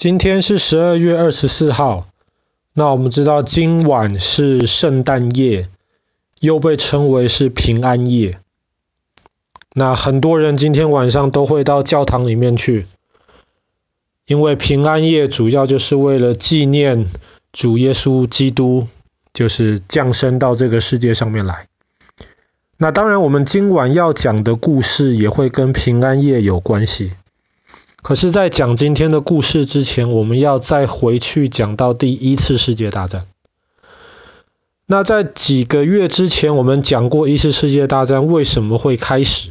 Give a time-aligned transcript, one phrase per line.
[0.00, 2.08] 今天是十二月二十四号。
[2.72, 5.68] 那我们知道今晚是圣诞夜，
[6.40, 8.38] 又被称为是平安夜。
[9.74, 12.86] 那很多人今天晚上都会到教堂里面去，
[14.24, 17.04] 因为平安夜主要就是为了纪念
[17.52, 18.86] 主耶稣基督，
[19.34, 21.68] 就是降生到这个世界上面来。
[22.78, 27.12] 那当然，我们今晚要讲的故事也会跟平安夜有关系。
[28.10, 33.28] 可是，在讲今天的故事之前，我们要再回去讲到第一次世界大战。
[34.84, 39.50] 那在几个月之前，我们讲过一次世界大战为什么会开始。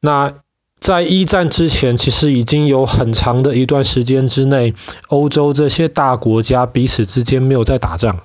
[0.00, 0.36] 那
[0.80, 4.74] 在一战之前，其实已经有很长的一段时间之内，
[5.08, 8.20] 欧洲这些大国家彼此之间没有在打仗，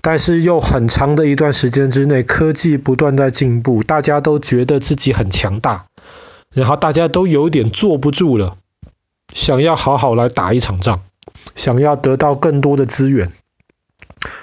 [0.00, 5.86] 但是又很长的一段时间之内，科技不断在进步，大家都觉得自己很强大。
[6.54, 8.56] 然后大家都有点坐不住了，
[9.32, 11.00] 想要好好来打一场仗，
[11.54, 13.32] 想要得到更多的资源，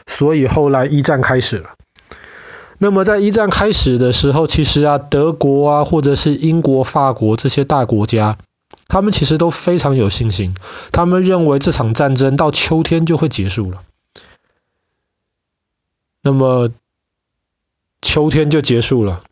[0.05, 1.71] 所以后来一战开始了。
[2.77, 8.37] 那么在一战开始的时候，其实啊，德国啊，或者是英国、法国这些大国家，
[8.87, 10.55] 他们其实都非常有信心，
[10.91, 13.83] 他们认为这场战争到秋天就会结束了。
[16.23, 16.71] 那么
[18.01, 19.23] 秋天就结束了。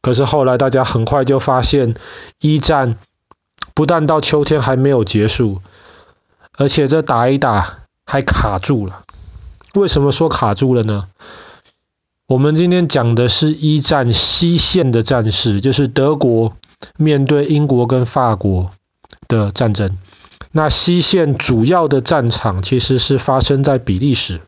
[0.00, 1.94] 可是后来大家很快就发现，
[2.40, 2.98] 一战
[3.74, 5.60] 不但到秋天还没有结束，
[6.56, 9.04] 而且这打一打还卡住了。
[9.74, 11.08] 为什么说卡住了呢？
[12.26, 16.56] 我们今天讲的是一战西线的战事，就是德国
[16.96, 18.70] 面对英国跟法国
[19.28, 19.98] 的战争。
[20.52, 24.40] 那西线主要的战场其实是发生在比利时。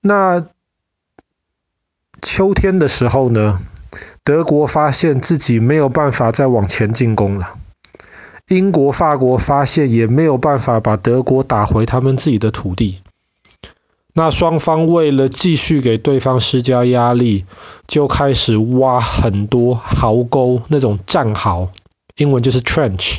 [0.00, 0.46] 那
[2.26, 3.60] 秋天的时候呢，
[4.24, 7.54] 德国发现自己没有办法再往前进攻了。
[8.48, 12.98] 英国、法国发现也没有办法把德国打回他们自己的土地。
[14.12, 17.44] 那双方为了继续给对方施加压力，
[17.86, 21.70] 就开始挖很多壕沟，那种战壕，
[22.16, 23.18] 英文就是 trench，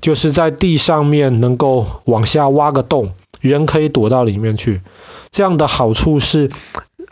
[0.00, 3.12] 就是在地上面能够往下挖个洞，
[3.42, 4.80] 人可以躲到里面去。
[5.30, 6.50] 这样的好处是。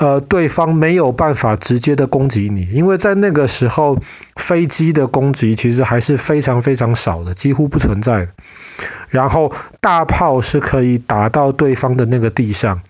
[0.02, 3.98] 呃，对方没有办法直接的攻击你，因为在那个时候，
[4.34, 8.30] 飞机的攻击其实还是非常非常少的，几乎不存在。
[9.10, 12.80] 然后大炮是可以打到对方的那个地上，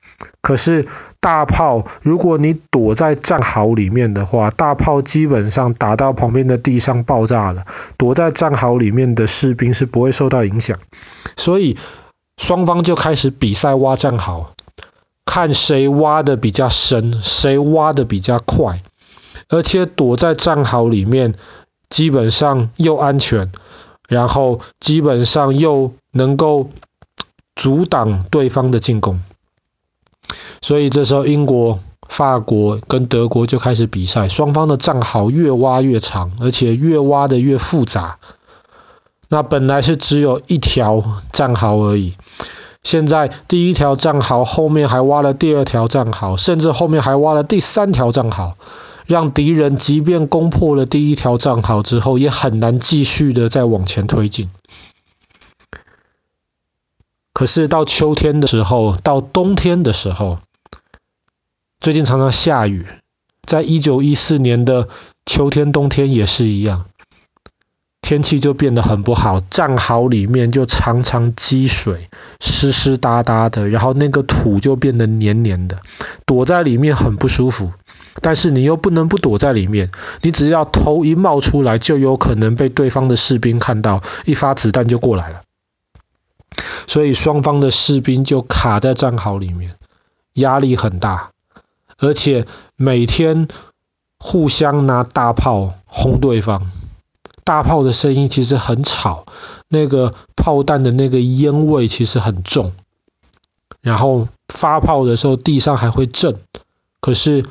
[0.40, 0.86] 可是
[1.20, 7.66] 大炮如果你躲在战壕里面的话，大炮基本上打到旁边的地上爆炸了，
[7.98, 10.78] 躲在战壕里面的士兵是不会受到影响，
[11.36, 11.76] 所以
[12.38, 14.54] 双方就开始比赛挖战壕。
[15.34, 18.82] 看谁挖的比较深，谁挖的比较快，
[19.48, 21.36] 而且躲在战壕里面，
[21.88, 23.50] 基本上又安全，
[24.06, 26.68] 然后基本上又能够
[27.56, 29.22] 阻挡对方的进攻。
[30.60, 38.18] 所以这时候，英国、法国跟德国就开始比赛，双方的战壕越挖越长，而且越挖的越复杂。
[39.30, 42.16] 那本来是只有一条战壕而已。
[42.82, 48.56] 现在第一条战壕后面还挖了第二条战壕，甚至后面还挖了第三条战壕，
[49.06, 54.50] 让敌人即便攻破了第一条战壕之后，也很难继续的再往前推进。
[57.32, 60.38] 可是到秋天的时候，到冬天的时候，
[61.80, 62.86] 最近常常下雨，
[63.46, 64.88] 在一九一四年的
[65.24, 66.86] 秋天、冬天也是一样。
[68.12, 75.78] 天气就变得很不好，战壕里面就常常积水，湿湿哒哒的，然后那个土就变得黏黏的，
[76.26, 77.72] 躲在里面很不舒服。
[78.20, 79.90] 但是你又不能不躲在里面，
[80.20, 85.40] 你只要头一冒出来，就有可能被对方的士兵看到，一发子弹就过来了。
[86.86, 89.76] 所以双方的士兵就卡在战壕里面，
[90.34, 91.30] 压力很大，
[91.96, 92.44] 而且
[92.76, 93.48] 每天
[94.18, 96.70] 互相拿大炮轰对方。
[97.44, 99.26] 大炮的声音其实很吵，
[99.66, 102.72] 那个炮弹的那个烟味其实很重，
[103.80, 106.40] 然后发炮的时候地上还会震，
[107.00, 107.44] 可是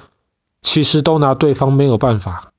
[0.61, 2.53] 其实都拿对方没有办法，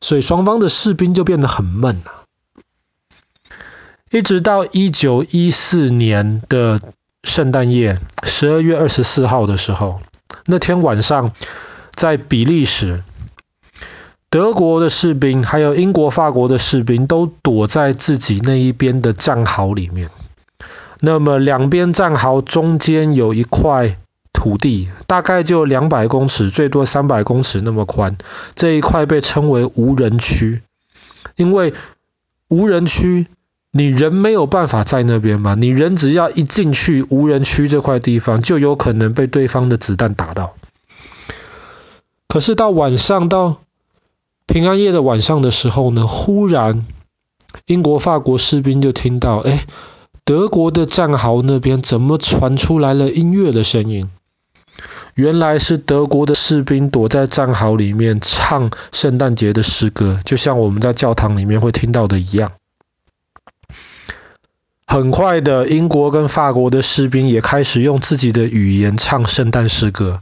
[0.00, 2.24] 所以双方的士兵就变得很闷了。
[4.10, 6.80] 一直到一九一四年的
[7.22, 10.00] 圣诞夜，十二月二十四号的时候，
[10.46, 11.32] 那天晚上
[11.92, 13.04] 在比利时。
[14.34, 20.10] 德国的士兵还有英国、法国的士兵都躲在自己那一边的战壕里面。
[20.98, 23.96] 那么两边战壕中间有一块
[24.32, 28.18] 土地，大概就两百公尺，最多三百公尺那么宽。
[28.56, 30.62] 这一块被称为无人区。
[31.36, 31.72] 因为
[32.48, 33.28] 无人区，
[33.70, 40.54] 你人没有办法在那边嘛，你人只要一进去无人区这块地方，就有可能被对方的子弹打到。
[42.26, 43.58] 可是到晚上，到
[44.46, 46.86] 平安夜的晚上的时候呢，忽然
[47.66, 49.66] 英国、法国士兵就听到，哎，
[50.24, 54.10] 德国的战壕那边怎么传出来了音乐的声音？
[55.14, 62.52] 原来是德国的士兵躲在战壕里面唱圣诞节的诗歌，就像我们在教堂里面会听到的一样。
[64.86, 70.20] 很快的，英国跟法国的士兵也开始用自己的语言唱圣诞诗歌。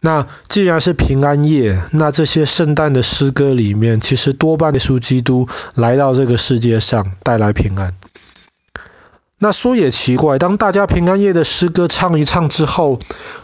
[0.00, 7.94] 那既然是平安夜，那这些圣诞的诗歌里面，其实多半耶稣基督来到这个世界上带来平安。
[9.38, 12.98] 那说也奇怪，当大家平安夜的诗歌唱一唱之后，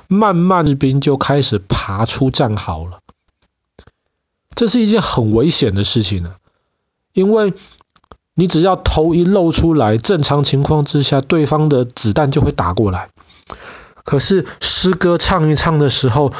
[0.08, 3.00] 慢慢士兵就开始爬出战壕了。
[4.54, 6.34] 这是一件很危险的事情呢，
[7.12, 7.54] 因为
[8.34, 13.10] 你只要头一露出来，正常情况之下，对方的子弹就会打过来。
[14.04, 16.32] 可是诗歌唱一唱的时候，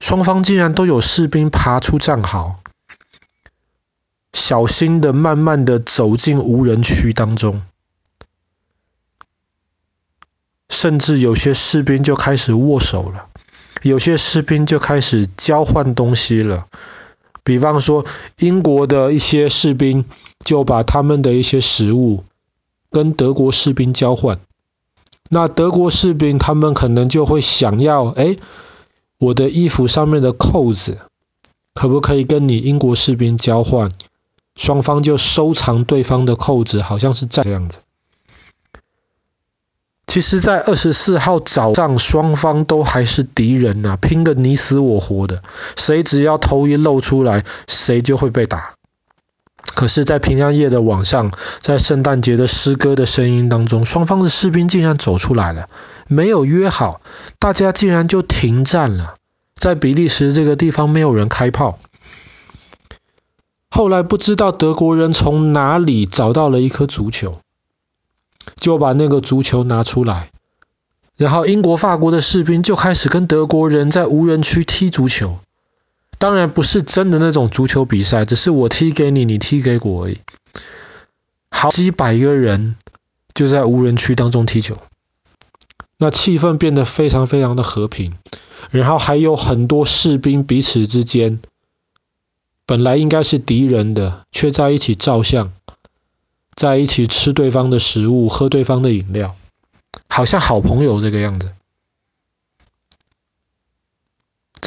[0.00, 2.56] 双方竟然都有士兵爬出战壕，
[4.32, 7.62] 小心的、慢慢的走进无人区当中。
[10.68, 13.28] 甚至有些士兵就开始握手了，
[13.82, 16.66] 有些士兵就开始交换东西了。
[17.42, 18.04] 比方说，
[18.38, 20.04] 英国的一些士兵
[20.44, 22.24] 就把他们的一些食物
[22.90, 24.40] 跟德国士兵交换。
[25.28, 28.36] 那德国士兵他们可能就会想要，哎，
[29.18, 30.98] 我的衣服上面的扣子
[31.74, 33.90] 可不可以跟你英国士兵交换？
[34.54, 37.80] 双方就收藏对方的扣子，好像是这样子。
[40.06, 45.42] 其实，在二十四号早上，双方都还是敌人呐、拼个你死我活的，
[45.76, 48.74] 谁只要头一露出来，谁就会被打。
[49.76, 51.30] 可是，在平安夜的晚上，
[51.60, 55.68] 在圣诞节的诗歌的声音当中，双方的士兵竟然走出来了，
[56.08, 57.00] 没有约好，
[57.38, 59.14] 大家竟然就停战了。
[59.54, 61.78] 在比利时这个地方，没有人开炮。
[63.70, 67.38] 后来不知道德国人从哪里找到了一颗足球。
[68.60, 70.30] 就把那个足球拿出来，
[71.16, 75.40] 然后英国、法国的士兵就开始跟德国人在无人区踢足球。
[76.18, 80.20] 当然不是真的那种足球比赛，只是我踢给你，你踢给我而已。
[81.50, 82.76] 好几百个人
[83.34, 84.76] 就在无人区当中踢球，
[85.98, 88.14] 那气氛变得非常非常的和平。
[88.70, 91.38] 然后还有很多士兵彼此之间
[92.66, 95.52] 本来应该是敌人的，却在一起照相。
[96.56, 99.36] 在一起吃对方的食物，喝对方的饮料，
[100.08, 101.52] 好像好朋友这个样子。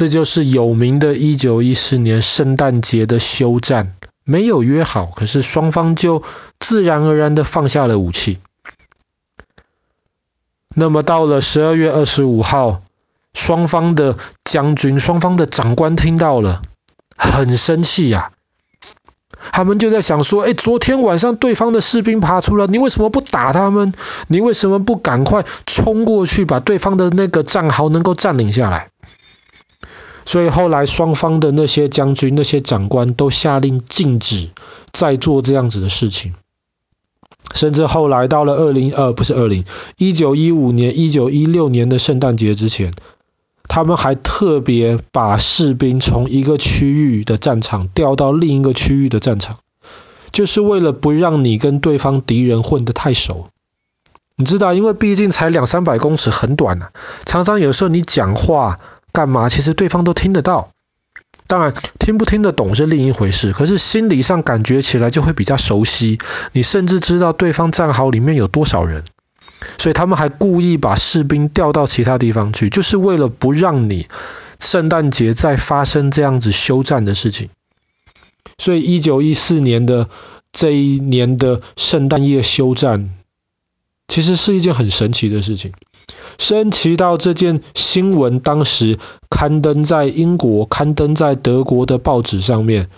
[0.00, 6.22] 这就是有名的1914年圣诞节的休战，没有约好，可是双方就
[6.58, 8.38] 自然而然的放下了武器。
[10.74, 12.80] 那么到了12月25号，
[13.34, 16.62] 双方的将军、双方的长官听到了，
[17.18, 18.30] 很生气呀。
[19.52, 23.92] 他们就在想说，哎，昨天晚上对方的士兵爬出来，你为什么不打他们？
[24.28, 28.88] 你为什么不赶快冲过去，把对方的那个战壕能够占领下来？
[30.30, 34.50] 所以后来双方的那些将军、那些长官都下令禁止
[34.92, 36.34] 再做这样子的事情。
[37.52, 39.64] 甚至后来到了二零二，不是二零
[39.98, 42.94] 一九一五年、一九一六年的圣诞节之前。
[43.66, 49.58] 他们还特别把士兵从一个区域的战场调到另一个区域的战场，
[50.30, 53.48] 就是为了不让你跟对方敌人混得太熟。
[54.36, 56.92] 你知道，因为毕竟才两三百公尺，很短啊。
[57.24, 58.78] 常常有时候你讲话
[59.12, 60.72] 干嘛，其实对方都听得到。
[61.46, 66.18] 当然，听不听得懂是另一回事，可是心理上感觉起来就会比较熟悉。
[66.52, 69.04] 你甚至知道对方战壕里面有多少人。
[69.76, 74.08] 所以他们还故意把士兵调到其他地方去，就是为了不让你
[74.58, 77.50] 圣诞节再发生这样子休战的事情。
[78.56, 80.08] 所以一九一四年的
[80.50, 83.10] 这一年的圣诞夜休战，
[84.10, 85.72] 其实是一件很神奇的事情。
[86.36, 88.98] 神奇到这件新闻当时
[89.30, 92.90] 刊登在英国、刊登在德国的报纸上面，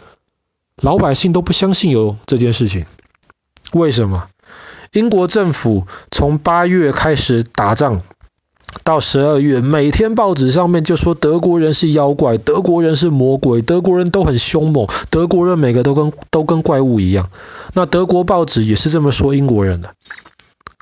[0.81, 2.87] 老百姓都不相信有这件事情。
[3.75, 4.29] 为什么？
[4.93, 8.01] 英国政府从八月开始打仗，
[8.83, 17.29] 到十二月，每天报纸上面就说德国人是妖怪，德国人是魔鬼，德国人都很凶猛，德国人每个都跟都跟怪物一样。
[17.75, 19.95] 那德国报纸也是这么说英国人的。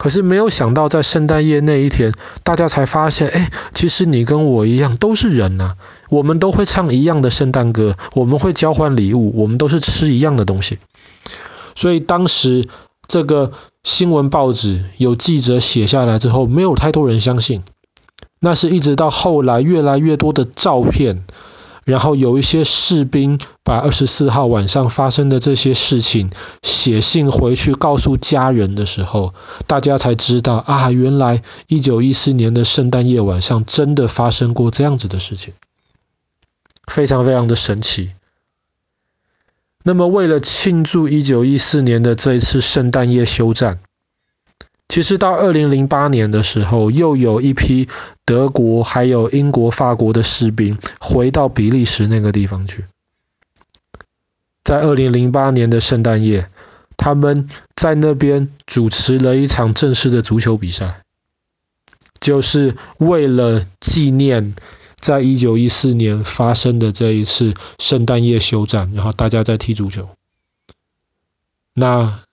[0.00, 5.74] 可是没有想到，在圣诞夜那一天，大家才发现，哎，其实你跟我一样都是人呐，
[6.08, 10.78] 我们都会唱一样的圣诞歌，我们会交换礼物，我们都是吃一样的东西。
[11.74, 12.66] 所以当时
[13.08, 13.52] 这个
[13.84, 17.62] 新闻报纸有记者写下来之后，没有太多人相信。
[18.40, 21.24] 那是一直到后来，越来越多的照片。
[21.90, 26.30] 然后有一些士兵把二十四号晚上发生的这些事情
[26.62, 29.34] 写信回去告诉家人的时候，
[29.66, 35.54] 大家才知道啊，原来一九一四年的圣诞夜晚上真的发生过这样子的事情，
[36.86, 38.12] 非常非常的神奇。
[39.82, 43.80] 那么为了庆祝一九一四年的这一次圣诞夜休战。
[44.90, 47.88] 其实到二零零八年的时候，又有一批
[48.24, 52.86] 德国还有英国、法国的士兵回到比利时那个地方去。
[54.64, 56.50] 在二零零八年的圣诞夜，
[56.96, 61.02] 他们在那边主持了一场正式的足球比赛，
[62.18, 64.56] 就是为了纪念
[64.98, 70.08] 在一九一四年发生的这一次圣诞夜休战，然后大家在踢足球。
[71.74, 72.24] 那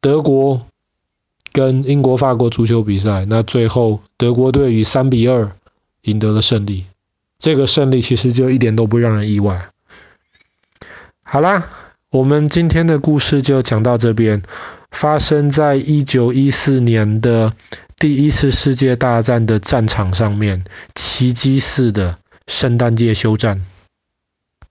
[0.00, 0.66] 德国。
[1.56, 5.52] 跟英国、法国足球比赛，那最后德国队以三比二
[6.02, 6.84] 赢得了胜利。
[7.38, 9.70] 这个胜利其实就一点都不让人意外。
[11.24, 11.70] 好啦，
[12.10, 14.42] 我们今天的故事就讲到这边。
[14.90, 17.54] 发生在一九一四年的
[17.98, 23.62] 第一次世界大战的战场上面，奇迹似的圣诞节休战。